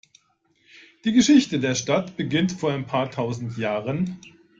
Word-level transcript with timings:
Die 1.05 1.13
Geschichte 1.13 1.59
der 1.59 1.75
Stadt 1.75 2.17
beginnt 2.17 2.53
vor 2.53 2.71
ein 2.71 2.87
paar 2.87 3.11
tausend 3.11 3.55
Jahren. 3.59 4.19